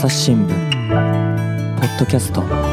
[0.00, 0.48] 朝日新聞
[1.78, 2.69] ポッドキャスト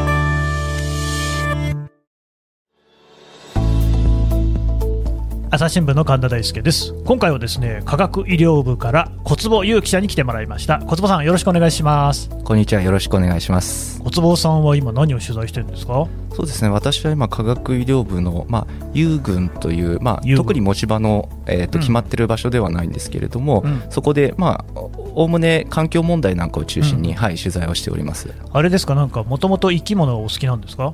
[5.58, 6.94] 朝日新聞の神田大輔です。
[7.04, 10.78] 今回はですね科学医療部から小坪優記者に来てもらいました。
[10.86, 12.30] 小坪さんよろしくお願いします。
[12.30, 14.00] こんにちはよろしくお願いします。
[14.04, 16.08] 小坪さんは今何を取材してるんですか？
[16.36, 28.32] そうですね私は今科学医療部の、まあ、遊軍という、まあ、特に持ち場の、えーと、決まってる場所ではないんですけれども、うん、そこでまあおおむね環境問題なんかを中心に、うん、はい、取材をしております。
[28.54, 28.94] あれですか？
[28.94, 30.94] なんかもともと生き物お好きなんですか？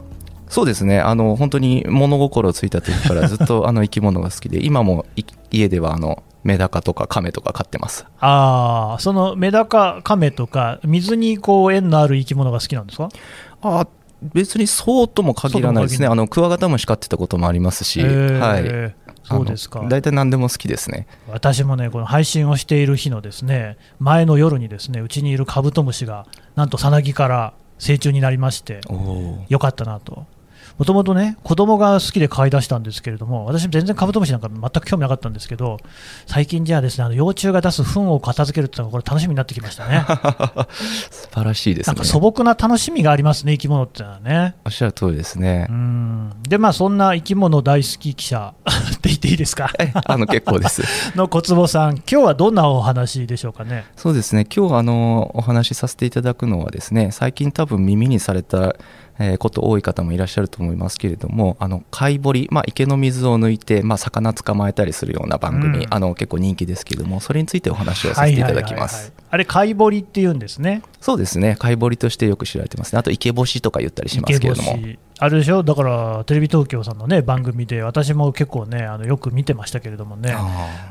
[0.53, 0.99] そうですね。
[0.99, 5.05] あの本当に物心ついた時からずっと あの生き物が好きで今も
[5.49, 8.05] 家ではあのメダカとかカメとか飼ってます。
[8.19, 13.09] ああそのメダカカメとか水にこう縁のある生き物が好きなんですか？
[13.63, 13.87] あ
[14.21, 16.07] 別にそうとも限らないですね。
[16.07, 18.95] あのクワガタムシ飼ってたこともありますし、はい。
[19.23, 19.83] そうですか。
[19.89, 21.07] 大体何でも好きですね。
[21.29, 28.79] 私もね、この配信をしている日のですね前の夜にですねうちにいるカブトムシがなんとさなぎから成虫になりまして、
[29.49, 30.25] よかったなと
[30.79, 35.77] もともとね、子供が好きで飼い出したんですけれども、私、全然カブトムシなんか全く興味なかったんですけど、
[36.25, 40.03] 最近じゃあですね、あの幼虫が出す糞を片付けるっていうのが、これ、楽しみになってきましたね。
[41.11, 41.93] 素晴らしいですね。
[41.93, 44.55] なんか素朴な楽しみがありますね、生き物っていうのはね。
[44.65, 45.67] おっしゃる通りですね。
[45.69, 49.69] うんで、まあ、そんな生き物大好き記者 って言っていいですか？
[50.05, 50.81] あの結構です
[51.15, 53.85] の小坪さん、今日はどんなお話でしょうかね？
[53.95, 58.75] そうですね、今日あのお話しさせていただくのはですね、最近多分耳にされた
[59.19, 69.13] えー、こと多い方もいらっしゃると思いますけれどもあの貝掘り、まあ、池の水を抜いて、まあ、魚捕まえたりするような番組、うん、あの結構人気ですけれどもそれについてお話をさせていただきます。
[69.29, 70.83] あれ貝掘りっていうんですね。
[71.01, 71.55] そうですね。
[71.57, 72.99] 貝掘りとしてよく知られてますね。
[72.99, 74.77] あと池干しとか言ったりしますけれども
[75.23, 75.63] あれでしょ？
[75.63, 80.35] だからテレビ東京さんのね番組で私も結構ねあのよく見てましたけれどもね。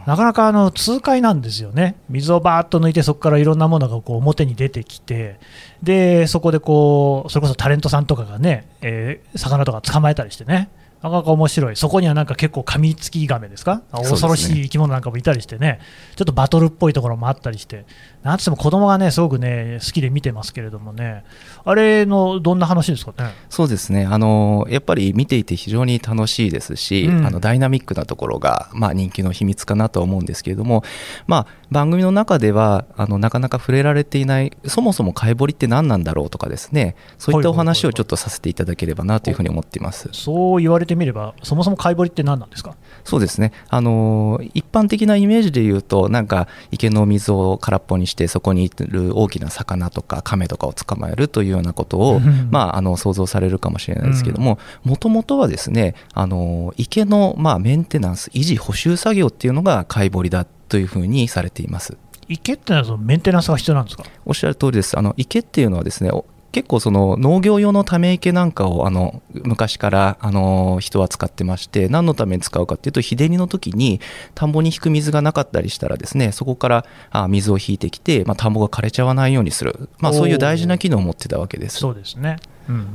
[0.06, 1.96] なかなかあの痛快なんですよね。
[2.08, 5.38] 水をバーッと抜いてそこからいろんなものがこう表に出てきて
[5.82, 10.70] でそこでこうそれこそタレントさんとかがね、えー、魚とか捕まえたりしてね。
[11.02, 15.80] なかなか面白い、そこにはなんか結構、カミツキガメですか、恐ろしい生き物なんかもいたりしてね、
[16.14, 17.86] ちょっとバトルっぽいところもあったりして、
[18.22, 21.24] なんつっても子供がね、すごくね、好きで見てますけれどもね、
[21.64, 23.30] あれのどんな話ですかね？
[23.48, 24.04] そうですね。
[24.04, 30.82] あのやっぱり見ていて非常に楽しいですし、うん、あのダイナミックなところが、まあ、人気の秘密かなと思うんですけれども、
[31.26, 40.08] まあ、番組の中ではあのなかなか触れられていない、そもそも貝掘りって何なんだろうとかですね、そういったお話をちょっとさせていただければなというふうに思っています。
[40.12, 42.76] そう言われてみれば、そもそも貝掘りって何なんですか？
[43.04, 43.52] そうですね。
[43.68, 52.20] あの一般的なイメージで言うとなんか池の水を空っぽにしてそこにいる大きな魚とか亀とかを捕まえるというようなことを、
[52.50, 61.96] まあ、あの想像されるかもしれないですけどももともとはですねあの池の、まあ、メンテナンス維持補修作業っていうのが貝掘りだというふうにされています。
[62.28, 64.04] 池ってのはメンテナンスが必要なんですか？
[64.24, 64.98] おっしゃる通りです。
[64.98, 66.10] あの池っていうのはですね
[66.52, 74.00] 結構その農業用のため池なんかをあの昔からあの人は使ってまして何のために使うかっていうと日照りの時に
[74.34, 81.78] 田んぼに引く水がなかったりしたらですねそこからあ水を引いてきて、まあ、田んぼが枯れちゃわないようにする、まあ、そういう大事な機能を持ってたわけです。
[81.78, 82.36] そうですね、
[82.68, 82.86] うんうん、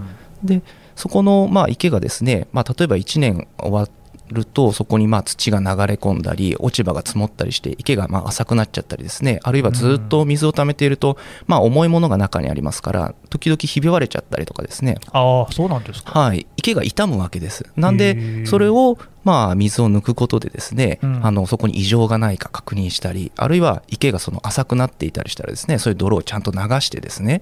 [0.44, 0.62] で
[0.96, 3.90] そこのまあ池がですね、まあ、例えば1年終わっ
[4.30, 9.40] るとそこにまあ土が流れ込んだり落ち葉が積もったりして池がまあ浅くなっちゃったりですね。
[9.44, 14.98] あるいはずっと水を溜めていると、まあ重いものが中にありますから時々ひび割れちゃったりとかですね。
[15.12, 17.66] ああそうなんですか、はい、池が傷むわけです。
[17.76, 27.42] なんでそれをまあ水を抜くことでですね、うん、あのそこに異常がないか確認したりあるいは池がその浅くなっていたりしたらですねそういう泥をちゃんと流してですね。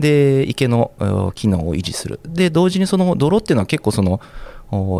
[0.00, 0.92] で池の
[1.34, 2.20] 機能を維持する。
[2.24, 4.20] で同時にその泥っていうのは結構その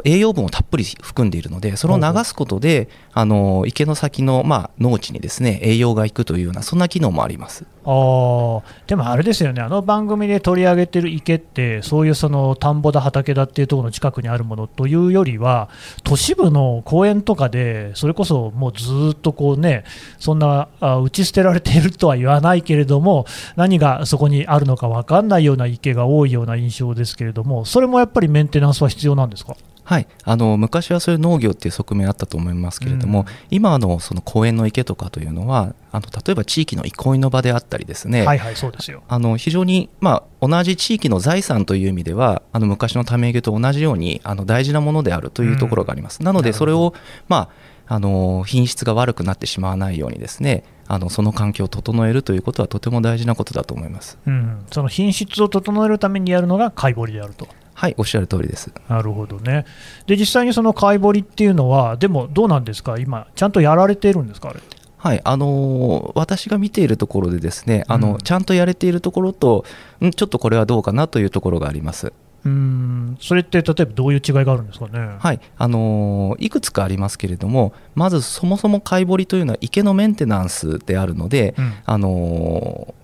[0.05, 7.65] 栄養分をたっぷり含んでいるのでそれを流すことであの池の先の、まあ、農地にですね栄養がいくというようなそんな機能もあります。
[7.89, 9.63] あでもあれですよね。
[9.63, 15.69] あの番組で取り上げてる池ってそういうその田んぼだ畑だっていうところの近くにあるものというよりは
[16.03, 19.85] 都市部の公園とかでそれこそもうずっとこうね
[20.19, 23.25] そんな打ち捨てられているとは言わないけれども
[23.55, 29.57] 何がそこにあるのか分かんないような池が多いような印象ですけれどもそれもやっぱりメンテナンスは必要なんですか？
[29.87, 39.05] はい、あの昔はそういう農業っていう側面あったと思いますけれども、うん、今のその公園の池とかというのはあの例えば地域の憩いの場であったりですね、はいはい、そうですよ。
[39.07, 46.19] あの非常に、まあ、同じ地域の財産という意味ではあの昔のため池と同じようにあの大事なものであるというところがあります。
[46.19, 46.93] うん、なのでそれを、
[47.29, 57.47] まあ、あの品質が悪くなってしまわないようにですねあのその環境を整えるということはとても大事なことだと思います、うん、その品質を整えるためにやるのが貝掘りであると。
[57.77, 58.73] はい、おっしゃる通りです。
[58.89, 59.67] なるほどね。
[60.07, 64.61] で、実際にその貝掘りっていうのは、でもどうなんですか、今、ちゃんとやられているんですか、あれ。
[64.97, 69.65] はいあの私が見ているところでですねあの、うん、ちゃんとやれているところと
[70.05, 72.13] んちょっとこれはどうかなというところがあります。
[72.45, 82.95] うんそれって例えばどういう違いがあるんですかね、はいあのいくつかありますけれどもまずそもそも貝掘りというのは池のメンテナンスであるので、うん、あの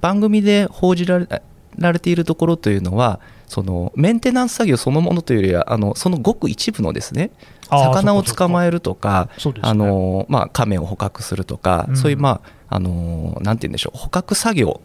[0.00, 1.42] 番組で報じられ
[1.78, 3.20] られているところというのは
[3.50, 7.32] そのメンテナンス作業そのものというよりはあのそのごく一部のですね
[7.68, 9.28] 魚を捕まえるとか、
[9.60, 14.80] あのまあ、亀を捕獲するとか、うん、そういう、まあ、あのなんて言うんでしょう捕獲作業。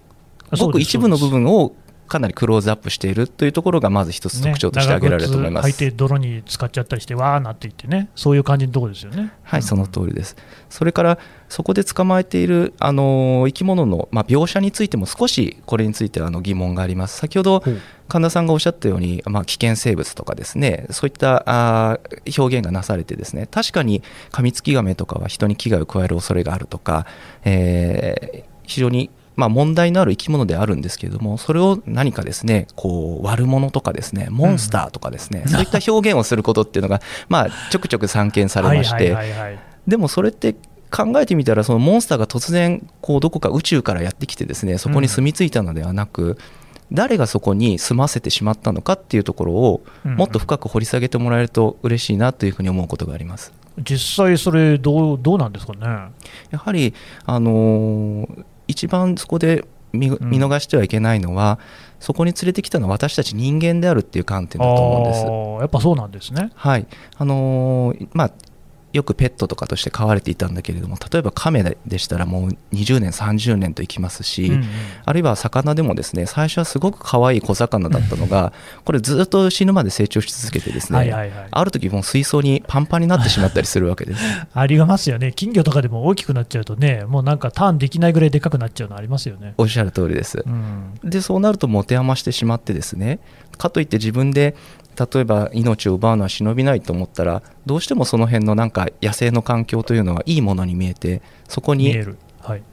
[0.60, 1.76] ごく一部の部分を
[2.08, 5.84] かなりクローズアップしているというところがまず一つ特徴として挙げられると思います。
[5.84, 9.34] ね、泥に使っちゃったりしてわーなっていってねそういう感じのところですよね。
[9.44, 10.36] はい、その通りです。
[10.70, 11.20] それから
[11.50, 17.18] そこで捕まえているあの生き物の、まあ、描写についても少しこれについてあの疑問があります。
[17.18, 17.64] 先ほど
[18.08, 22.00] 神田さんがおっしゃったように、まあ、危険生物とかですねそういったあ
[22.38, 27.08] 表現がなされてですね確かにカミツキガメとかは人に危害を加える恐れがあるとか、
[27.44, 39.16] えー、非常にまあ、問題のある生き物であるんですけれどもそれを何かですねこう悪者とかですねモンスターとかですね、うん、そういった表現をすることっていうのが、 まあ、ちょくちょく散見されまして
[39.88, 40.56] でもそれって
[40.92, 46.38] 考えてみたらそのモンスターが突然こうどこか宇宙からやってきてですねそこに住み着いたのではなく、うん、
[46.92, 53.52] 誰がそこに住ませてしまったのかっていうところをもっと深く掘り下げてもらえると嬉しいなというふうに思うことがあります。
[53.78, 56.14] 実際それどうどうなんですかね？
[56.50, 56.94] やはり
[57.26, 65.62] あのー一番そこで見逃してはいけないのは、うん、そこに連れてきたのは私たち人間であるっていう観点だと思うんです。
[65.62, 66.52] やっぱそうなんですね。
[66.56, 66.88] はい。
[67.18, 68.32] あのー、まあ
[68.96, 74.64] よくペットとかとして飼われていたんだけれども例えばカメでしたらもう20年30年といきますし、うんうん、
[75.04, 78.54] あるいは魚でもですね最初はすごく可愛い小魚だったのが
[78.86, 84.22] これずっと死ぬまで成長し続けてですね、はいはいはい、ある時もう水槽にパンパンになってしまったりするわけです。
[84.54, 85.34] ありますよね。
[85.36, 89.56] 金魚とかでも大きくなっちゃうとねもうなんかターンできないぐらいでかくなっちゃうのありますよね。
[89.58, 93.20] おっしゃる通りです、うん、でそうなると持て余してしまってですね
[93.58, 94.56] かといって自分で
[94.98, 101.96] 例えば命を奪うのは忍びないと思ったらどうしてもその辺のなんか野生の環境というのはいいものに見えてそこに
[102.42, 102.64] はい、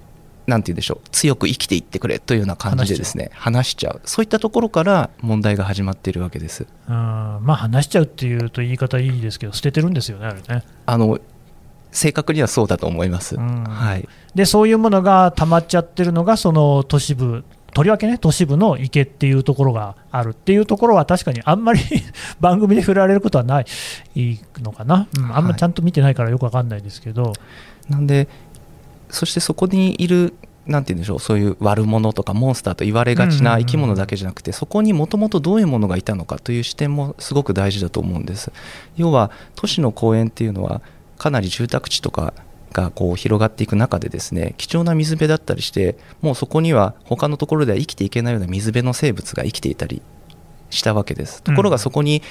[0.46, 4.00] なんて言うんでしょう強く生きていってくれというような感じでですね話しちゃう。
[4.04, 6.66] そういったところから問題が始まっているわけです。
[6.88, 10.62] うんまあ話しちゃうっていうと言い方いいですけど捨ててるんですよねあれね。
[10.84, 11.18] あの
[11.92, 21.80] 正確にはそうだと思います、はい、でそういうものが溜まっちゃってるのがその都市部とりわけね、都市部の池っていうところがあるっていうところは、確かにあんまり
[22.40, 23.66] 番組で振られることはない
[24.60, 27.22] のかな、うん、あんまちゃんと見てないからよくわかんないですけど。
[27.22, 27.32] は
[27.88, 28.28] い、なんで、
[29.08, 30.34] そしてそこにいる
[30.66, 38.52] なんて言うんでしょうそういう悪者とかモンスターと言われがちな生き物だけじゃなくて、そこにもともとどういうものがいたのかという視点もすごく大事だと思うんです。
[38.96, 40.82] 要は都市の公園っていうのは
[41.18, 42.34] かなり住宅地とか
[42.72, 50.02] がこう広がっていく中でですね貴重な水辺だったりしてもうそこには他のところでは生きていけないような水辺の生物が生きていたり
[50.70, 51.42] したわけです。
[51.42, 52.22] ところがそこに、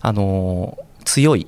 [0.00, 1.46] あの強い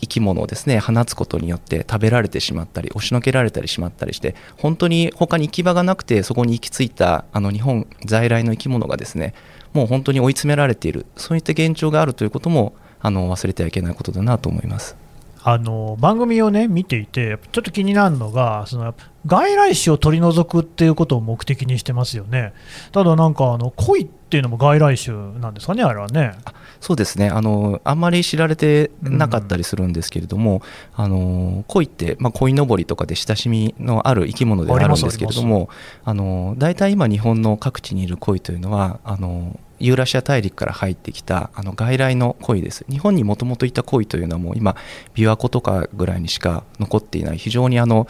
[0.00, 9.34] 生き物をですね放つことによって食べられてしまったり押しのけられたりしまったりして本当に他に行き場がなくてそこに行き着いたあの日本在来の生き物がですね
[9.74, 11.06] もう本当に追い詰められている。
[11.16, 14.96] そういった現状があるということもあの忘れてはいけないことだなと思います。
[15.42, 18.94] あの番組をね見ていて、ちょっと気になるのが、その
[19.26, 22.52] 外来種を取り除くっていうことを目的にしてますよね、
[22.92, 26.32] ただなんかあの、鯉っていうのも外来種なんですかね、あれはね。
[26.80, 27.28] そうですね。
[27.28, 30.62] あの、あんまり知られてなかったりするんですけれども、
[30.98, 35.68] うん、あの鯉って、まあ、鯉のぼりとかで親しみのある生き物であるんですけれども、
[36.04, 42.84] あの大体今、日本の各地にいる鯉というのは、あのユーラシア大陸から入ってきたあの外来の鯉です。
[42.88, 44.76] 日本にもともといた鯉というのはもう今
[45.14, 48.06] 琵琶湖とかぐらいにしか残っていない非常にあの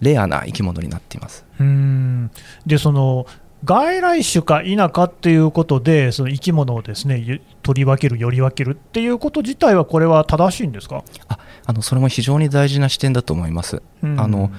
[0.00, 1.46] レアな生き物になっています。
[1.58, 2.30] うん。
[2.66, 3.26] でその
[3.64, 11.02] 外来種か否かっていうことでその生き物をですね取り分ける、より分けるっていうこと自体はこれは正しいんですか？
[11.28, 13.82] ああのそれも非常に大事な視点だと思います。
[14.02, 14.50] あの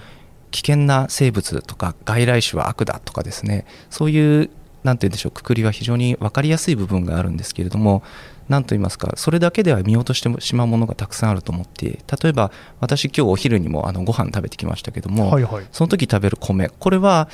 [0.50, 4.50] 危険な生物とか外来種は悪だとかですねそういう
[4.86, 8.04] 何て言うんでしょうくくりは非常に分かりやすい部分があるんですけれども
[8.48, 17.27] 何と言いますかそれだけでは見落としてしまうものがたくさんあると思って例えば私今日お昼にもあのご飯食べてきましたけども、はいはい、その時食べる米これは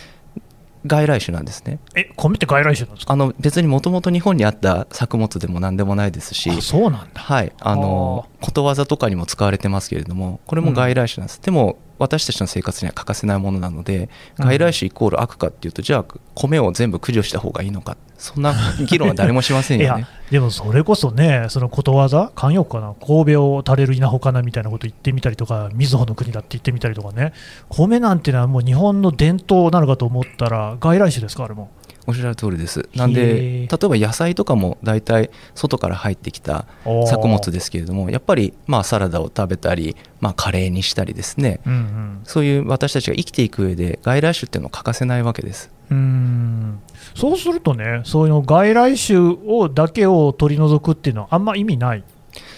[0.88, 1.78] 外来種なんですね。
[1.94, 3.14] え、米って外来種なんですか？
[3.14, 6.60] あの別にもともと日本にあった作物でも何でもないですし。
[6.64, 7.22] そうなんだ。
[7.22, 11.42] はい、あのことわざとかにも使われてますけれども、これも外来種なんです。
[11.44, 16.06] でも私たちの生活には欠かせないものなので外来種イコール悪かっていうと、じゃあ
[16.36, 17.96] 米を全部駆除した方がいいのか。
[18.18, 18.54] そんな
[18.88, 20.08] 議論は誰もしませんよね。
[20.30, 27.34] でもそれこそね、そのことわざ、慣用句かな、神戸を垂れる稲穂かなみたいなこと言ってみたりとか、みずほの国だって言ってみたりとかね、
[27.70, 31.72] 米なんていうのはもう日本の伝統なのかと思ったら、外来種ですか、あれも。
[32.12, 32.90] おっしゃる通りです。
[32.94, 36.66] なんで、例えば野菜とかも大体外から入ってきた
[37.08, 45.72] 作物ですけれども、やっぱりまあサラダを食べたり、まあ、カレーにしたりですね、うんうん、そういう私たちが生きていく上で外来種っていうのは欠かせないわけです。
[45.90, 46.80] うん。
[47.16, 52.04] そうするとね、そういうの外来種をだけを取り除くっていうのはあんま意味ない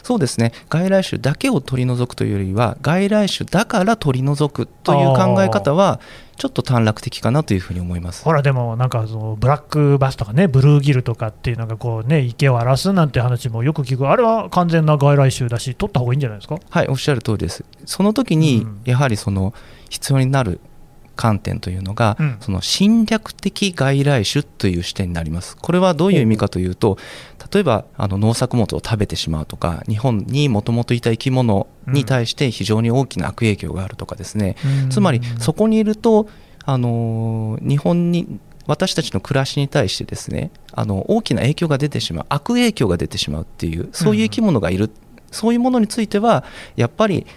[0.04, 0.52] そうですね。
[0.70, 6.00] 外来種だけを取り除くというよりは外来種だから取り除くという考え方は
[6.36, 8.24] ちょっと短絡的かなというふうに思います。
[8.24, 14.10] ほらでもなんかそのブラックバスとかねブルーギルとかっていうのがこうね池を荒らすなんて話もよく聞く。
[14.10, 16.60] あれは完全な外来種だし取った方がいいんじゃないですか？
[16.70, 17.64] はいおっしゃる通りです。
[17.86, 19.54] その時にやはりその
[19.90, 20.60] 必要になる
[21.16, 25.56] 観点というのが、うん、その侵略的外来種という視点になります。
[25.58, 26.98] これはどういう意味かというと
[27.52, 36.28] 例えばあの農作物を食べてしまうとか日本にもともといた生き物に対して非常に大きな悪影響があるとかですね、うん、つまりそこにいると
[36.66, 44.92] あの日本に私たちの暮らしに対してですねあの大きな影響が出てしまう悪影響が出てしまうっていうそういう生き物がいる、うん、
[45.32, 46.44] そういうものについては
[46.76, 47.28] やっぱり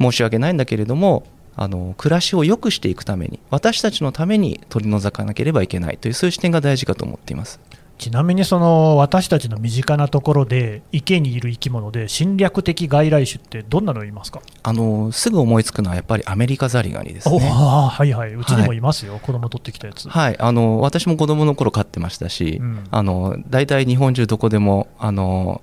[0.00, 1.24] 申し訳ないんだけれども
[1.56, 7.60] あの暮らしを良くしていくために私たちのために取り除かなければいけないというそういう視点が大事かと思っています。
[7.98, 14.40] ちなみにその私たちの身近なところで池にいる生き物で侵略的外来種ってどんなのいますか？
[14.62, 17.38] あのすぐ思いつくのはやっぱりアメリカザリガニですね。
[17.38, 20.08] はいはい、うちにもいますよ、はい、子供取ってきたやつ。
[20.08, 25.60] はい、あの私も子供の頃飼ってましたし、うん、あの大体日本中どこでもあの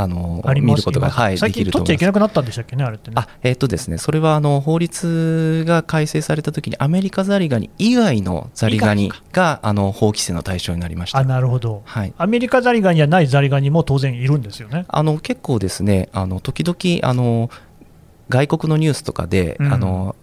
[0.00, 3.14] あの見ることが、はい、最近取っちゃいけなくなったんでしたっけね、あれってね。
[3.18, 11.18] あえっ、ー、とですね、それはあの法律が改正されたときに、アメリカザリガニ以外のザリガニがあの法規制の対象になりました。
[11.18, 14.84] あなるほど、はい、アメリカザリガニじゃないザリガニも当然いるんですよね。
[14.86, 17.50] あの結構ですね、あの時々あの
[18.28, 20.14] 外国のニュースとかで、うん、あの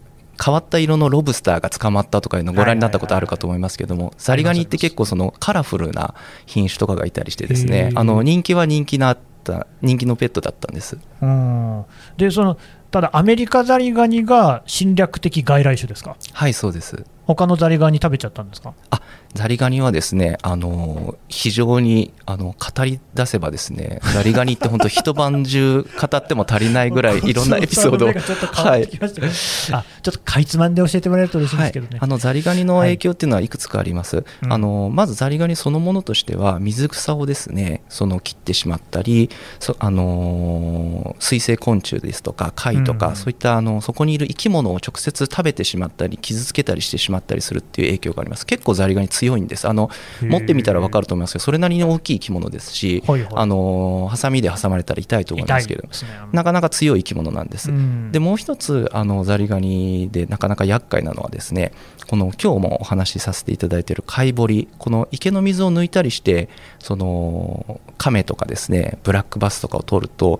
[0.43, 6.13] 変わった色のロブスターが捕まったとかいうのご覧になったことあるかと思いますけども、ザリガニって結構そのカラフルな
[6.45, 9.17] 品種とかがいたりしてですね、あの人気は人気な
[9.53, 10.97] った人気のペットだったんです。
[11.25, 11.85] うん。
[12.17, 12.57] でその
[12.91, 16.15] ただアメリカザリガニが侵略的外来種ですか？
[16.31, 17.03] はいそうです。
[17.25, 18.73] 他のザリガニ食べちゃったんですか？
[18.91, 19.01] あ
[19.33, 28.83] ザリガニはですねあの非常にあの語り出せばですねザリガニって本当一晩中語っても足りないぐらい いろんなエピソードをはい、
[29.73, 39.29] あちょっとかいつまんで教えてもらえると嬉しいんですけどね、はい、あのザリガニの影響っていうのはいくつかあります、はい、あのまずザリガニそのものとしては水草をですねその切ってしまったり
[39.59, 48.45] そあの水生昆虫ですとか貝とか、うん、そういったあのそこにいる生き物を直接食べてしまったり傷つけたりしてしまったりするっていう影響があります。
[48.45, 49.67] 結構ザリガニ強いんです。
[49.67, 49.89] あの
[50.21, 53.03] 持ってみたら分かると思いますけどそれなりに大きい生き物ですし、
[53.33, 55.89] あのハサミで挟まれたら痛いと思いますけど、ね、
[56.31, 61.71] なかなか強い生き物なんです、うん、でもう一つあのザリガニでなかなか厄介なのはですね
[62.07, 64.67] この今日もお話しさせていただいている貝堀。
[64.77, 70.39] この池の水を抜いたりしてその亀とかですねブラックバスとかを取ると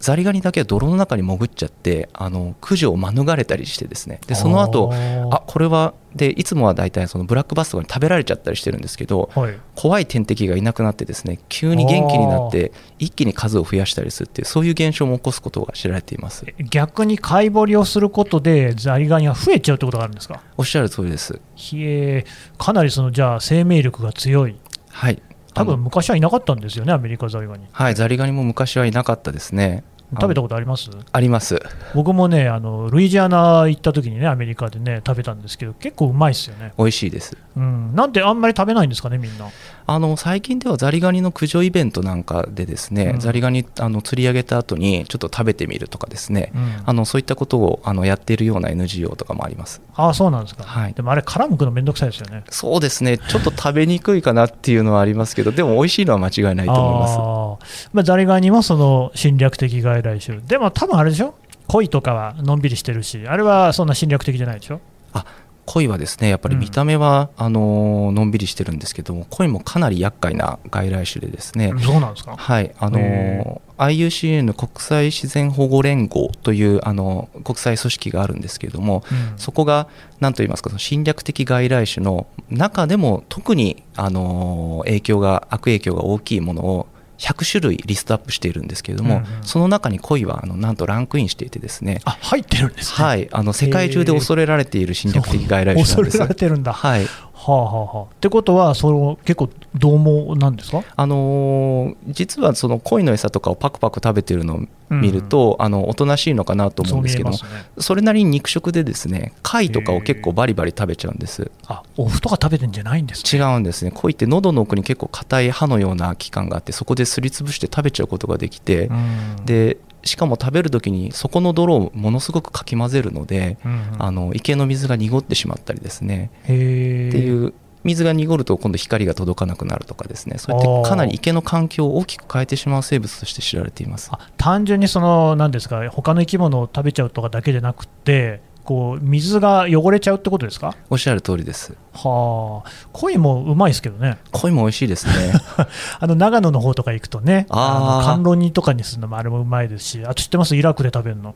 [0.00, 4.18] ザリガニだけは泥の中に潜っちゃってあの駆除を免れたりしてですね。
[4.26, 4.90] でその後
[5.30, 16.46] あこれはでいつもは大体そのブラックバスとかに食べられちゃったりしてるんですけど、はい、怖い天敵がいなくなってですね急に元気になって一気に数を増やしたりするっていうそういう現象も起こすことが知られています。
[16.70, 20.42] 逆に貝掘りをすることでザリガニが増えちゃうってことがあるんですか？
[20.56, 21.38] おっしゃる通りです。
[21.54, 22.24] ひえ
[22.56, 24.56] かなりそのじゃあ生命力が強い。
[24.88, 25.22] はい。
[25.52, 27.66] 多分昔はいなかったんですよね、アメリカザリガニ。
[27.72, 29.82] はい、ザリガニも昔はいなかったですね。
[30.12, 30.90] 食べたことあります？
[31.12, 31.60] あります。
[31.94, 36.72] 僕もねあのルイジアナ行った時にねアメリカでね食べたんですけど結構うまいですよね。
[36.78, 39.48] 美味しいです、うん、なんであんまり食べないんですかねみんな
[39.86, 49.82] あの最近ではザリガニの駆除イベントなんかでですね、うん、ザリガニあの釣り上げた後にちょっと食べてみるとかですね、うん、あのそういったことをあのやっているような NGO とかもあります。
[49.94, 52.44] ああそうなんですか、はい、でもあれ殻むくのめんどくさいですよね。
[52.50, 53.18] そうですね。
[53.18, 57.16] ちょっと食べにくいかなっていうのはありますけどでも美味しいのは間違いないと思います。
[57.18, 60.38] あ、まあ、ザリガニもその侵略的外来種。
[60.40, 61.34] でも多分あれでしょ？
[61.68, 64.80] 鯉とかはのんびりしてるしあれはそんな侵略的じゃないでしょ？
[65.12, 65.24] あ
[65.72, 71.72] 鯉はですねやっぱり見た目は、うん、あののんびりしてるんですけども鯉もかなり厄介な外来種でですね。
[71.80, 72.36] そうなんですか？
[72.36, 72.74] はい。
[72.78, 79.86] あの IUCN 国際自然保護連合というあの国際組織があるんですけれども、うん、そこが
[80.18, 86.88] 何と言いますか侵略的外来種の中でも特にあの影響が悪影響が大きいものを
[87.20, 92.00] 100種類リストアップしているんですけれども、うんうん、その中に鯉はあのなんとランクインしていてですね。
[92.04, 93.28] あ入ってるんです、ね、はい。
[93.30, 95.96] あの世界中で恐れられている侵略的外来種なんです。
[95.96, 96.72] 恐れられてるんだ。
[96.72, 97.06] はい
[97.42, 111.50] はあはあはあ、ってことは、その結構、どう猛なんですか、あのー、実はその鯉の餌とかをパクパク食べてるのを見ると、うん、あのおとなしいのかなと思うんですけどそ、ね,、それなりに肉食で、ですね貝とかを結構バリバリ食べちゃうんです。
[111.66, 126.30] あお麩とか食べてんじゃないんです、ね、違うんですね、鯉って喉の奥に結構硬い歯のような器官があって、そこですりつぶして食べちゃうことができて、うん、でしかも食べる時にそこの泥をものすごくかき混ぜるので、うんうん、あの池の水が濁ってしまったりですね。
[126.44, 127.52] っていう
[127.82, 130.38] 水が濁ると今度光が届かなくなるとかですね。
[130.38, 134.10] そうやってかなり池の環境を大きく変えてしまう生物として知られています。
[134.36, 140.76] 単純にその何ですか他の生き物を食べちゃうとかだけじゃなくてこう水が汚れちゃうってことですか？
[140.90, 141.74] おっしゃる通りです。
[141.92, 142.70] はあ。
[142.92, 144.18] 鯉もうまいですけどね。
[144.30, 145.32] 鯉も美味しいですね。
[145.98, 150.54] あの長野の方とか行くとねあの甘露煮とかにするのもあれもうまいですしあと知ってます？
[150.54, 151.34] イラクで食べるの。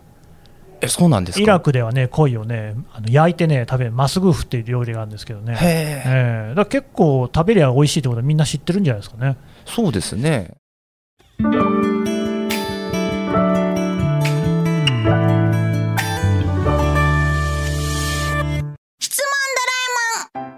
[0.80, 5.54] えそうなんですイラクではね鯉をねあの焼いてね食べるマスグーフっていう料理があるんですけどね。
[5.60, 9.36] へえー、だ結構食べりゃ美味しいってことはみんな知ってるんじゃないですかね。
[9.66, 10.52] そうですね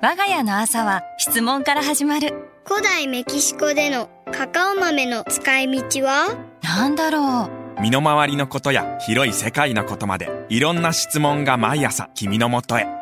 [0.07, 2.33] 我が家の朝は質問から始まる。
[2.65, 6.37] 古代メキシコでのカカオ豆の使い道は？
[6.63, 7.83] 何だろう。
[7.83, 12.85] 身の回りのことや広い世界のことまでいろんな質問が毎朝君のもとへ。
[12.85, 12.99] ママ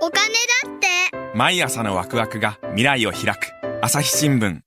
[0.00, 0.32] お金
[0.66, 1.36] だって。
[1.38, 3.52] 毎朝のワクワクが未来を開く。
[3.80, 4.62] 朝日新聞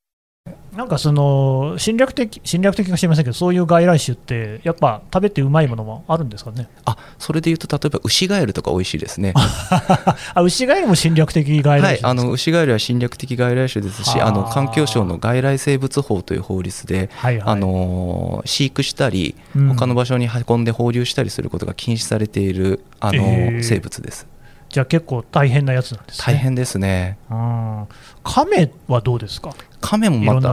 [0.75, 6.67] なんかその侵略的侵略的か知りませんけど、そういう外来種って、やっぱ食べてうまいものもあるんですかね？
[6.85, 9.33] あそれでいうと、例えばウシガエルとか美味しいですね。
[10.33, 19.35] あウシガエルも侵略的外来種はい、あのウシガエルは侵略的外来種ですし、あの環境省の外来生物法という法律で、はいはい、あの飼育したり、
[19.77, 24.27] 他の場所に運んで放流したりすることが禁止されているあの、えー、生物です。
[24.67, 26.23] じゃあ結構大変なやつなんですね。
[26.25, 27.17] 大変ですね。
[27.31, 27.87] うん。
[28.23, 29.51] 亀はどうですか？
[29.85, 30.49] 亀もまた。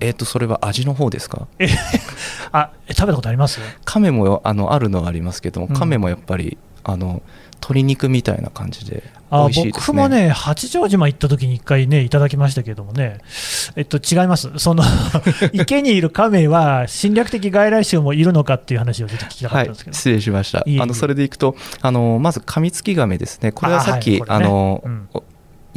[0.00, 1.46] えっ、ー、とそれは味の方ですか？
[1.58, 1.68] え、
[2.52, 3.60] あ、食べたことあります？
[3.84, 7.22] 亀もあのあるのはありますけども、亀もやっぱり、うん、あの
[7.60, 13.18] 鶏肉みたいな感じで美味しいです、ね、僕もね、八丈島行った時に一回ね、いただきましたけどもね、
[13.76, 14.84] えっと、違います、その
[15.52, 25.08] 池にいる亀は侵略的外来種もいるのかっていう話をちょっと聞きたかったんですけど、はい、失礼しました、あのそれでいくとあの、まずカミツキガメですね、これはさっき、あ、はいね、あの、うん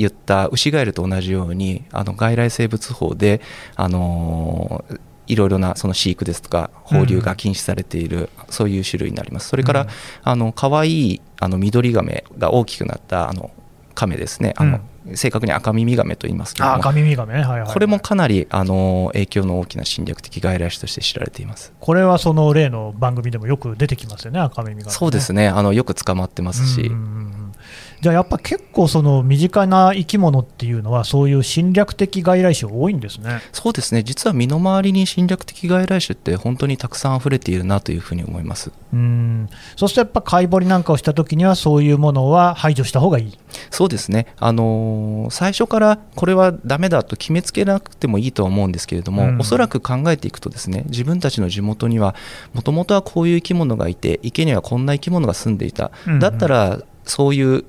[0.01, 3.41] 言ったウシガエルと同じようにあの外来生物法で、
[3.75, 9.47] あのーいろいろなその飼育ですとか放流が禁止されている、そういう種類になります。
[9.47, 9.87] それから、
[10.23, 13.49] あの可愛いあの緑亀が大きくなったあの
[13.95, 14.53] 亀ですね。
[14.57, 14.81] あの、
[15.15, 16.75] 正確に赤耳亀と言いますけども。
[16.75, 21.73] 赤耳亀、はいはい、これもかなりあの影響の大きな侵略的外来種として知られています。
[21.79, 25.47] これはその例の番組でもよく出てきますよね赤耳亀、ね、そうですね。
[25.47, 26.91] あのよく捕まってますし、
[28.01, 33.41] じゃあやっぱ結構その身近な生き物っていうのはそういう侵略的外来種多いんですね。
[33.51, 34.01] そうですね。
[34.01, 38.71] 実は身の回りに侵略的外来種って本当にたくさん溢れているなというふうに思います。
[38.91, 39.49] うん。
[39.75, 43.37] そうするとやっぱ貝掘りなんかをした時にはそういうものは排除した方がいい。
[43.69, 44.25] そうですね。
[44.39, 52.15] あのー、最初からこれはダメだと決めつけなくてもいいとは思うんですけれども、うん、おそらく考えていくとですね自分たちの地元には
[52.53, 57.65] もともとはこういう生き物がいて池にはこんな生き物が住んでいた、だったらそういう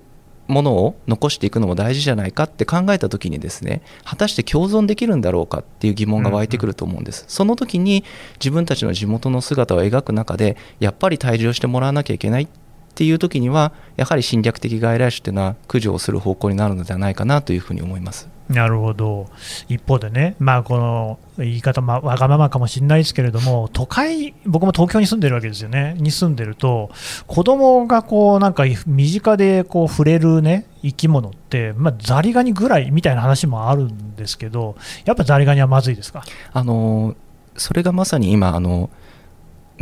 [0.49, 7.25] ものを残していくのも大事じゃないかって考えた時にですね果たして共存できるんだろうかっていう疑問が湧いてくると思うんです、うん。
[7.25, 8.05] うん、その時に
[8.35, 12.49] 自分たちの地元の姿を描く中でやっぱり退場してもらわなきゃいけないっ
[12.95, 18.29] ていう時にはやはり侵略的外来種っていうのは駆除をする方向になるのではないかなというふうに思います。
[18.49, 19.29] なるほど。
[19.69, 26.91] 一方でね、まあ、この言い方、まわがままかもしれないですけれども、都会、僕も東京に住んでるわけですよね、に住んでると、
[27.27, 34.77] 子供がこうなんか身近でこう触れる、ね、生き物って、まあ、ザリガニぐらいみたいな話もあるんですけど、
[35.07, 36.23] やっぱザリガニはまずいですか？
[36.53, 37.15] あの
[37.57, 38.91] それがまさに今あの、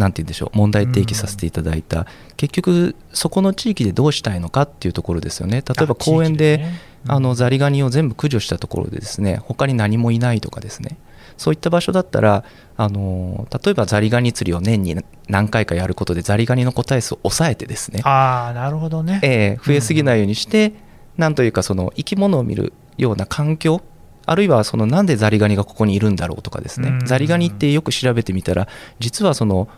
[0.00, 5.62] なんて言うんでしょう問題提起させていただいた、結局そこの地域でどうしたいのかっていうところですよね。
[5.66, 6.64] 例えば公園で
[7.06, 10.98] あのザリガニを全部駆除したところでですね他に何もいないとかですね。
[11.36, 12.44] そういった場所だったら
[12.76, 14.96] あの例えばザリガニ釣りを年に
[15.28, 20.74] 何回かやることでザリガニの個体数を抑えてですねあなるほどね、えー、増えすぎないようにして、うん、
[21.16, 23.80] なんというかその生き物を見るような環境
[24.26, 28.68] あるいはそのなんでザリガニがここにいるんだろうとかですね、ザリガニってよく調べてみたら
[29.00, 29.68] 実はその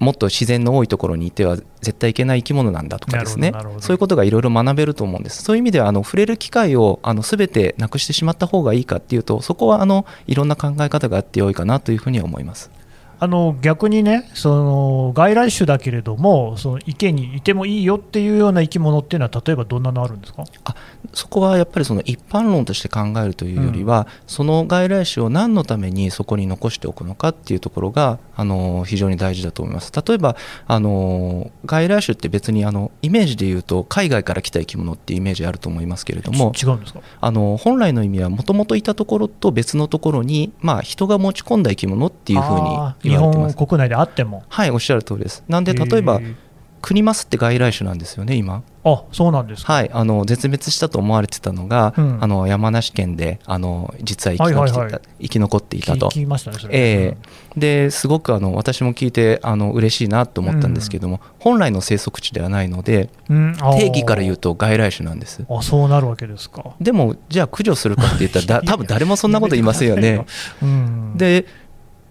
[0.00, 12.70] もっと自然の多いところにいては絶対いけない生き物なんだとかですねそういうことがいろいろ学べると思うんですそういう意味ではあの触れる機会をあの全てなくしてしまった方がいいかっていうとそこはあのいろんな考え方があってよいかなというふうには思います。
[13.22, 20.44] あの逆にね、その外来種だけれども、その池にいてもいいよっていうような生き物っていうのは、例えばどんなのあるんですか？
[20.64, 20.74] あ
[21.12, 29.92] そこはやっぱりその一般論として考えるというよりは、うん、その外来種を何のためにそこに残しておくのかっていうところがあの非常に大事だと思います。
[29.92, 37.00] 例えばあの外来種って別にあのイメージで言うと海外から来た生き物っていうイメージあると思いますけれども違うんですか？
[37.20, 44.44] あの本来の意味はもともといたところと別のところに、まあ、人が持ち込んだ生き物っていうふうに日本国内であっても。
[44.48, 45.44] はいおっしゃる通りです。
[45.48, 46.20] なんで例えば
[46.82, 48.62] クニマスって外来種なんですよね今。
[48.82, 56.58] あそうなんですはいあの絶滅したと思われてたのが、うん、あの山梨県であの実は生き,、はいはいはい、生き残っていたと聞きましたね。
[56.70, 65.44] えー、ですごくあの私も聞いてあの嬉しいなと思ったんですけども、うん、本来の生息地ではないので、うん、定義から言うと外来種なんです。
[65.48, 66.74] あそうなるわけですか。
[66.80, 70.24] でもじゃあ駆除するかって言ったらだ 多分誰もそんなこと言いませんよね、
[70.62, 71.44] うん、で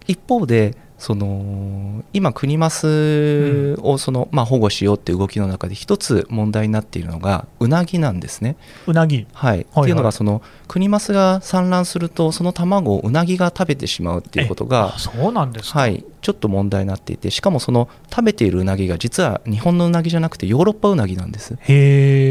[0.06, 8.58] 一方でその今国マスをその、まあ、保護しようっていう動きの中で一つ問題になっているのがうなぎなんですね。
[8.86, 21.56] うなぎ、はい、はい、っていうのがその国マスが産卵するとその卵をうなぎが食べてしまうっていうことがそうなんですはい、ちょっと問題になっていてしかもその食べているうなぎが実は日本のうなぎじゃなくてヨーロッパうなぎなんです。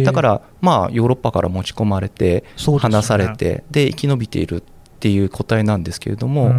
[0.04, 2.44] だからまあヨーロッパから持ち込まれて
[2.78, 4.62] 離されてで、ね、生き延びているっ
[5.00, 6.52] ていう答えなんですけれども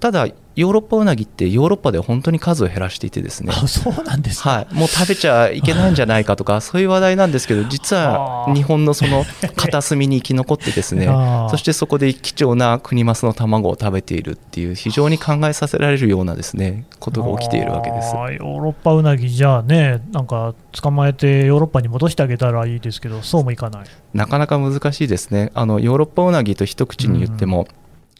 [0.00, 3.52] ただヨーロッパウナギってヨーロッパで本当に数を減らしていてですね。
[3.68, 11.06] そうなんですはい、もう食べちゃいけないんじゃないかとか そういう話題なんですけど実は日本のその片隅に生き残ってですね。
[11.50, 18.14] そしてそこで貴重なクニマスの卵を食べているっていう非常に考えさせられるようなですねことが起きているわけです。
[18.14, 23.84] ヨーロッパウナギじゃあねなんか捕まえてヨーロッパに戻してあげたらいいですけどそうもいかない。
[24.14, 25.50] なかなか難しいですね。
[25.52, 27.66] あのヨーロッパウナギと一口に言っても、うん、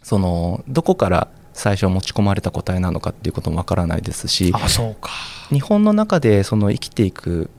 [0.03, 4.53] そのどこから最初持ち込まれた個体なのかっていうこともわからないですし
[5.51, 7.51] 日本の中でその生きていく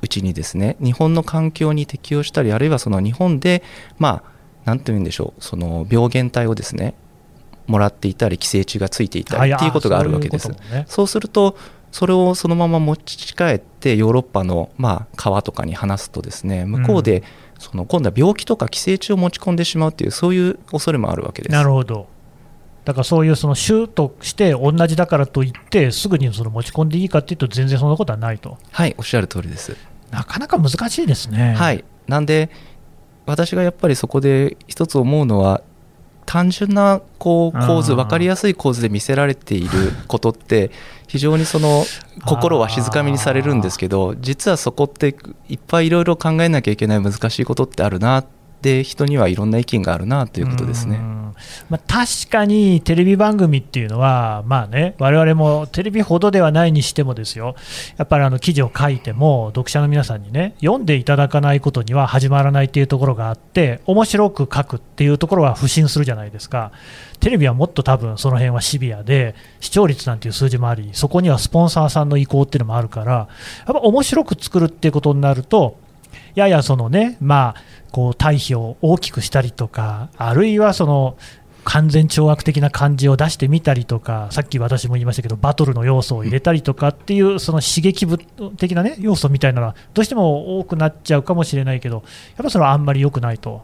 [0.00, 3.62] うちにですね日本の環境に適応したりあるいはその日本で
[3.98, 4.32] まあ
[4.64, 6.94] 何て言うんでしょうその病原体をですね
[7.66, 10.48] もらっていたり寄生虫がついていたりっていうことがあるわけです。
[10.48, 11.56] そうね、そうすると
[11.92, 17.22] それをそのまま持ち帰ってヨーロッパのまあ川とかに放すとですね向こうで
[17.58, 21.52] その今度は病気とか寄生虫を持ち込んでしまうっていうそういう恐れもあるわけです。
[21.52, 22.08] なるほど
[22.84, 28.58] だからそういうその州として同じだからといってすぐにその持ち込んでいいかっていうと全然そんなことはないと。
[28.70, 29.76] はいおっしゃる通りです。
[30.10, 31.54] なかなか難しいですね。
[31.54, 31.84] はい。
[32.08, 32.50] なんで
[33.26, 35.62] 私がやっぱりそこで一つ思うのは
[36.26, 39.68] 単純なこう構図分かりやすい構図で見せられている
[40.08, 40.70] ことって
[41.06, 41.84] 非常にその
[42.24, 45.14] 心は静かみにされるんですけど実はそこって
[45.48, 48.24] いっぱいいろいろ考えなきゃいけない難しいことってあるな
[48.62, 50.98] で人にはいろんな意見があるなということですね。
[51.68, 57.56] まあ、確かにテレビ番組っていうのは、まあね、我々もテレビほどではないにしてもですよ、
[57.96, 66.72] やっぱりあの記事を書いても、読者の皆さんにね、読んでいただかないことには始まらないっていうところがあって、面白く書くっていうところは不信するじゃないですか。
[67.20, 73.28] テレビはもっと多分その辺はシビアで、視聴率なんていう数字もあり、そこにはスポンサーさんの意向っていうのもあるから、や
[73.70, 75.78] っぱ面白く作るっていうことになると、
[76.34, 81.16] ややそのね、まあ、こう対比を大きくしたりとか、あるいはその
[81.64, 88.18] 完全懲悪的な感じを出してみたりとか、さっき私も言いましたけど、バトルの要素を入れたりとかっていう、その刺激部
[88.56, 93.62] 的な、ね、要素みたいなのは、どうしても多くなっちゃうかもしれないけど、やっぱそれはあんまり良くないと。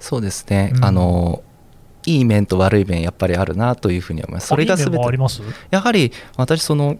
[0.00, 1.44] そうですね、うん、あの
[2.06, 4.48] いい面と悪い面、やっぱりあるなというふうに思います。
[4.48, 5.04] それがすべて
[5.70, 6.96] やはり私その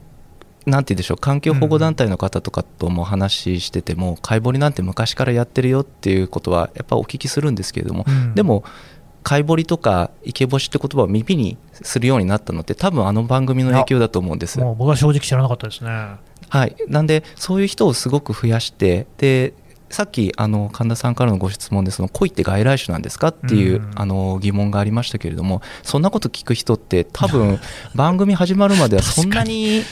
[0.66, 8.64] なんて言うんでしょう環境保護団体の方とかとも話してても、貝掘りなんて昔からやってるよっていうことはやっぱお聞きするんですけれども、うん、でも
[9.22, 14.58] 貝掘りとか池干しって言葉を耳にするようになったのって多分あの番組の影響だと思うんです。
[14.58, 16.16] もう僕は正直知らなかったですね。
[16.48, 16.76] はい。
[16.88, 19.54] なんでそういう人をすごく増やしてで
[19.92, 27.60] さっきあの神田さんからのご質問でその恋って外来種なんですかっていう、あの疑問がありましたけれどもそんなこと聞く人って多分
[27.94, 29.82] 番組始まるまではそんなに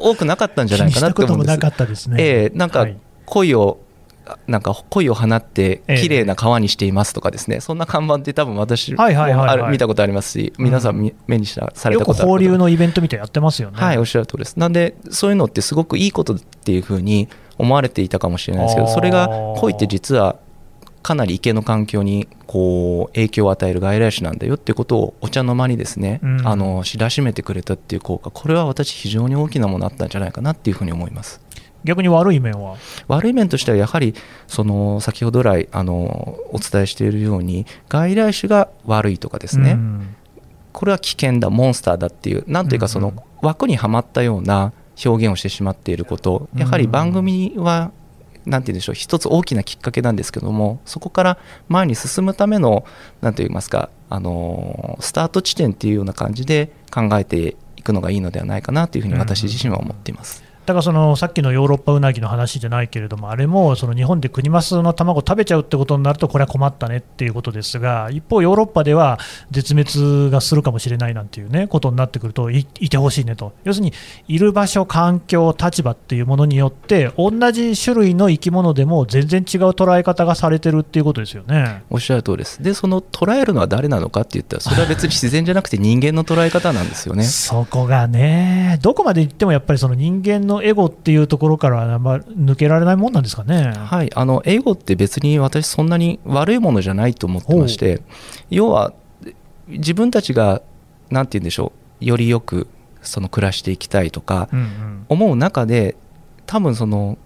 [0.00, 1.86] 多くなかったんじゃないかなと思うんです。
[1.88, 2.86] ですね、えー、なんか
[3.26, 3.80] 恋を
[4.46, 9.06] なんか恋を放って綺麗な川にしていますとかですね、ええ、そんな看板って多分私も
[9.70, 12.28] 見たことありますし、皆さん目にしたされたことある。
[12.28, 13.78] 放流のイベントみたいやってますよね。
[13.78, 14.56] はい、おっしゃる通りです。
[14.56, 20.36] なんでそういうのってすごくいいことっていうふうに思われていたかもしれないですけど、それが恋って実は
[21.02, 31.40] かなり池の環境にこう影響を与える外来種なんだよっていうことをお茶の間にですね、うん、あの知らしめてくれたっていう効果これは私非常に大きなものあったんじゃないかなっていうふうに思います。
[31.84, 32.76] 逆に悪い面は？
[33.06, 34.12] 悪い面としてはやはり
[34.48, 40.16] その先ほど来あのお伝えしているように外来種が悪いとかですね、うん、
[40.72, 44.72] これは危険だモンスターだっていうなんというかその枠にはまったような
[45.04, 47.92] 表現をしてしまっていることやはり番組は
[48.46, 52.84] 何て言うんでしょう一つ大きなきっかけなんですけどもそこから前に進むための
[53.20, 60.47] 何て言いますかあのスタート地点っていうような感じで考えていくのがいいのではないかなというふうに私自身は思っています。
[60.68, 69.18] だからそのさっきのヨーロッパウナギの話じゃないけれども、あれもその日本でクニマスの卵を食べちゃうってことになると、これは困ったねっていうことですが、一方、ヨーロッパでは
[69.50, 73.94] 絶滅がするかもしれないなんていう、ね、ことになってくるとい、いてほしいねと、要するに
[74.26, 81.82] いる場所、環境、立場っていうものによって、同じ種類の生き物でも全然違う捉え方がされてるっていうことですよね。
[81.88, 87.24] おっしゃる通りです、でその捉えるのは誰なのかって言ったら、それは別に 自然じゃなくて人間の捉え方なんですよね。
[87.24, 93.72] そこがね、どこまでいってもやっぱりその人間のエゴっていうとところからま抜けられないもんなんですかね？
[93.76, 98.02] はい、あの英語って別に私そんなに悪いものじゃないと思ってまして
[98.50, 98.92] 要は
[99.68, 100.60] 自分たちが
[101.10, 102.66] 何て言うんでしょうよりよく
[103.02, 104.48] その暮らしていきたいとか
[105.08, 105.94] 思う中で、
[106.46, 107.16] 多分その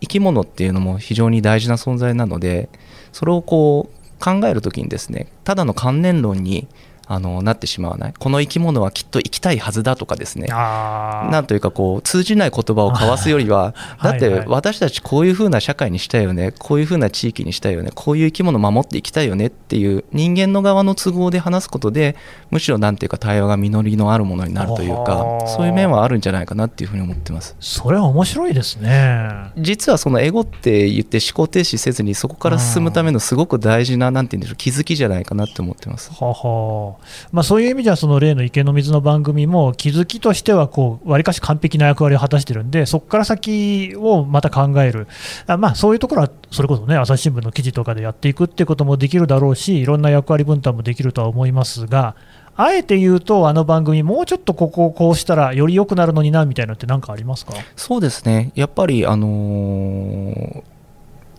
[0.00, 2.68] 生き物っていうのも非常に大事な存在なので
[3.10, 6.68] それをこう考える時にですねただの観念論に
[7.08, 8.14] あのなってしまわない？
[8.18, 10.48] この生き物はきっと生きたいはずだとかですね。
[10.48, 22.16] なんというかこう通じない言葉を交わすよりはだって私たちこういうふうな社会にしたいよねこういうふうな地域にしたいよねこういう生き物を守っていきたいよねっていう人間の側の都合で話すことで
[22.50, 27.56] むしろなんていうか対話が実りのあるものになるというかそういう面はあるんじゃないかなっていうふうに思ってます。
[27.60, 29.52] それは面白いですね。
[29.58, 36.10] 実はそのエゴって言って思考停止せずにそこから進むためのすごく大事ななんて言うんでしょう気づきじゃないかなって思ってます。
[36.12, 36.95] はは
[37.32, 45.06] まあ、そういう意味では、その例の池の水の番組も、気づきとしてはこう、わりかし完璧な役割を果たしてるんで、そこから先をまた考える、
[45.46, 52.16] あまあ、そういうところは、それこそね、朝日新聞の記事とかでやっていくっていうこともできるだろうし、いろんな役割分担もできるとは思いますが、
[52.58, 57.52] あえて言うと、あの番組、もうちょっとここをこうしたら、より良くなるのになみたいなって、何かありますか？
[57.76, 60.62] そうですね、やっぱり、あのー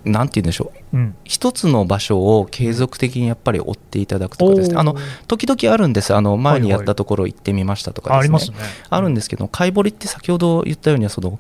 [0.06, 0.77] なんて言うんでしょう、
[1.23, 4.95] 一つの場所を継続的にやっぱり追っていただくとかですね、あの
[5.28, 11.39] 時々あるんです、あの前にやったところ行ってみましたとかですね、あ、ね、あるんですけど、貝掘りって先ほど言ったように、その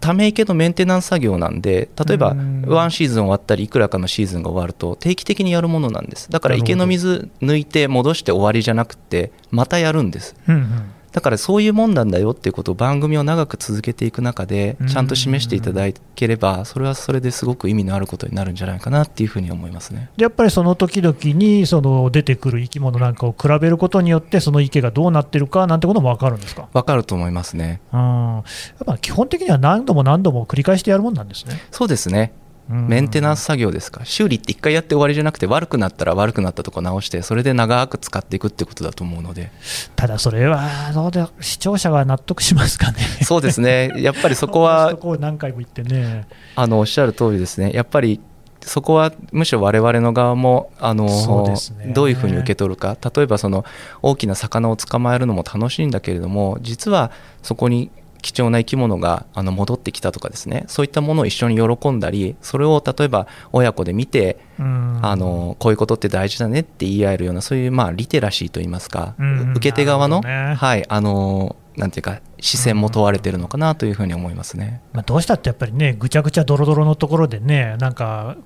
[0.00, 2.36] ため池のメンテナンス作業なんで例えば
[2.66, 6.30] ワンシーズン終わったりいくらかのシーズンが終わると定期的にやるものなんです。
[6.30, 20.10] だから池の水抜いて戻して終わりじゃなくてまたやるんです、うんうんだからそういうもんなんだよっていうことを番組を長く続けていく中でちゃんと示していただければそれはそれですごく意味のあることになるんじゃないかなっていうふうに思いますね。
[20.16, 26.68] やっぱりその時々にその出てくる生き物なんかを比べることによってその池がどうなってるかなんてことも分かるんですか？
[26.72, 27.80] 分かると思いますね。
[27.92, 28.00] うん。
[28.00, 28.44] やっ
[28.84, 31.54] ぱ基本的には何度も何度も繰り返してやるもんなんですね。
[31.70, 32.32] そうですね
[32.68, 34.04] メンテナンス作業ですか？
[34.04, 39.50] 修理って1回やって終わりじゃなくて悪くなったら悪くなったとこ直してそれで長く使っていくってことだと思うので。
[39.96, 42.98] ただそれはどうで視聴者は納得しますかね。
[43.22, 43.90] そうですね。
[43.96, 46.26] やっぱりそこはそこ何回も言ってね。
[46.56, 47.72] あのおっしゃる通りですね。
[47.72, 48.20] やっぱり
[48.60, 52.98] そこはむしろ我々の側もあの、ね、どういうふうに受け取るか。
[53.14, 53.64] 例えばその
[54.02, 57.90] 大きな魚を捕まえるのも楽しいんだけれども実はそこに
[58.22, 60.64] 貴重な生き物があの戻ってきたとかですね。
[60.68, 69.14] そういったものを一緒に喜んだりそれを例えば親子で見てあのこういうことって大事だねって言い合えるようなそういうまあリテラシーといいますか
[69.54, 78.36] 受け手側の、ね、はいあのなんていうか視線も問われてるのかなというふうに思いますね、まあ、どうしたってやっぱりねぐちゃぐちゃドロドロのところでねなんか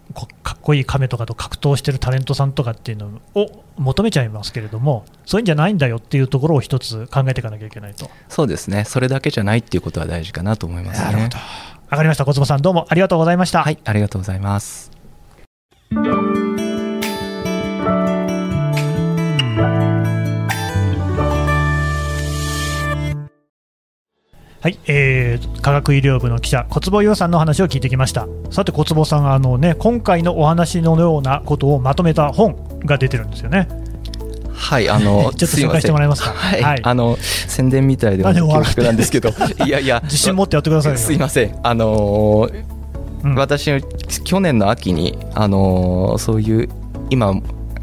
[0.42, 8.10] かっこいい亀とかと格闘してるタレントさんとかっていうのを求めちゃいますけれどもそういうんじゃないんだよっていうところを一つ考えていかなきゃいけないと。
[8.28, 8.84] そうですね。
[8.84, 11.06] それだけじゃないっていうことは大事かなと思いますね。
[11.06, 11.38] なるほど。
[11.90, 12.24] わかりました。
[12.24, 13.62] 小坪さんどうもありがとうございました。
[13.62, 15.01] はいありがとうございます
[15.94, 15.98] は
[24.68, 33.68] い、えー、科学医療部の記者小坪優さんの話を聞いてきましたさて小坪さんあのね今回のお話のようなことをまとめた本が出てるんですよね
[34.54, 36.30] はい、あの、 ちょっと紹介してもらえますか？
[36.30, 39.30] はい、はい、あの、宣伝みたいで恐縮なんですけど。
[39.66, 40.98] いやいや、 自信持ってやってください。
[40.98, 42.64] すいません、あのー
[43.24, 43.70] うん、私、
[44.32, 46.68] 去年の秋に、あのー、そういう、
[47.10, 47.34] 今。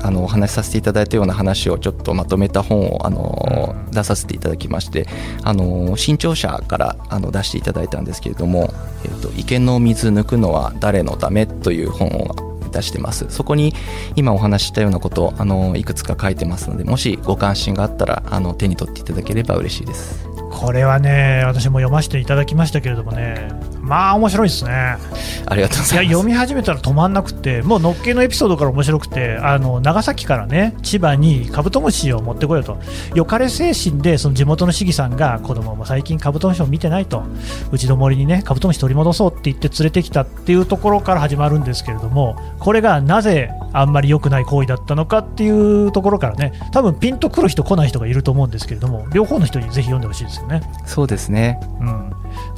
[0.01, 5.07] あのお話しさせていただいたような話をちょっとまとめた本をあの、うん、出させていただきまして
[5.43, 13.75] あの新潮社からあの出していただいたんですけれども「えーと、池の水抜くのは誰のため?」という本を出してますそこに
[14.15, 23.49] 今お話ししたようなことあのいくつか書いてますのでもしご関心があったらあの手に取っていただければ嬉しいですこれはね私も読ませていただきましたけれどもね
[23.89, 24.71] まあ面白いですね。
[24.71, 25.93] ありがとうございます。
[25.95, 32.77] いや読み始めたら止まんなくてもうのっけのエピソードから面白くてあの長崎からね千葉にカブトムシを持ってこようと。
[33.15, 37.23] よかれ精神でその地元の市議さんが子供も最近カブトムシを見てないと。
[37.71, 50.61] うちの森にねカブトムシ取り戻そうって言って連れてきたっていうところから始まるんですけれどもこれがなぜあんまり良くない行為だったのかっていうところからね多分ピンとくる人来ない人がいると思うんですけれども両方の人にぜひ読んでほしいですよね。
[50.85, 51.59] そうですね。
[51.81, 52.08] うん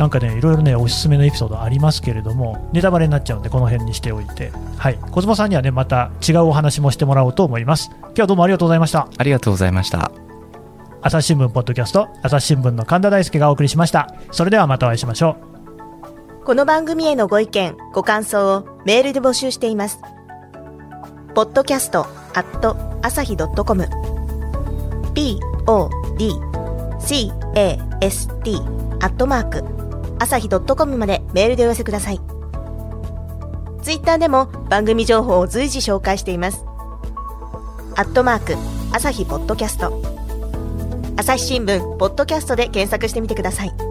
[0.02, 4.52] なんかねいろいろねおすすめのエピソードありますけれどもネタバレになっちゃうんでこの辺にしておいて。
[4.76, 4.98] はい。
[5.12, 7.92] 小坪さんにはねまた違うお話もしてもらおうと思います。
[7.92, 9.08] 今日はどうもありがとうございました。
[9.16, 10.12] ありがとうございました。
[11.04, 14.12] 朝日新聞ポッドキャスト朝日新聞の神田大輔がお送りしました。
[14.32, 15.38] それではまたお会いしましょ
[16.42, 16.46] う。
[16.46, 20.00] この番組へのご意見ご感想をメールで募集しています。
[21.36, 23.88] ポッドキャストアット朝日ドットコム。
[25.14, 26.02] Podcast
[29.04, 29.81] アットマーク
[30.22, 32.22] 朝日ドットコムまでメールでお寄せください。
[33.82, 36.64] ツイッターでも番組情報を随時紹介しています。
[37.96, 38.56] アットマーク
[38.94, 40.00] 朝日ポッドキャスト。
[41.18, 43.91] 朝日新聞ポッドキャストで検索してみてください。